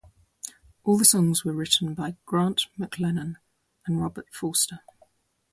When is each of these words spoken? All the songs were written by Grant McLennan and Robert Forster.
All 0.83 0.97
the 0.97 1.05
songs 1.05 1.45
were 1.45 1.53
written 1.53 1.93
by 1.93 2.15
Grant 2.25 2.63
McLennan 2.75 3.35
and 3.85 4.01
Robert 4.01 4.33
Forster. 4.33 4.79